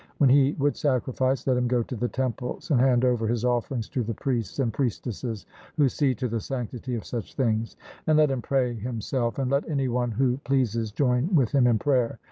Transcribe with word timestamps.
When 0.17 0.31
he 0.31 0.53
would 0.53 0.75
sacrifice, 0.75 1.45
let 1.45 1.55
him 1.57 1.67
go 1.67 1.83
to 1.83 1.95
the 1.95 2.07
temples 2.07 2.71
and 2.71 2.79
hand 2.79 3.05
over 3.05 3.27
his 3.27 3.45
offerings 3.45 3.87
to 3.89 4.01
the 4.01 4.15
priests 4.15 4.57
and 4.57 4.73
priestesses, 4.73 5.45
who 5.77 5.89
see 5.89 6.15
to 6.15 6.27
the 6.27 6.39
sanctity 6.39 6.95
of 6.95 7.05
such 7.05 7.35
things, 7.35 7.75
and 8.07 8.17
let 8.17 8.31
him 8.31 8.41
pray 8.41 8.73
himself, 8.73 9.37
and 9.37 9.51
let 9.51 9.69
any 9.69 9.89
one 9.89 10.09
who 10.09 10.37
pleases 10.37 10.91
join 10.91 11.35
with 11.35 11.51
him 11.51 11.67
in 11.67 11.77
prayer. 11.77 12.17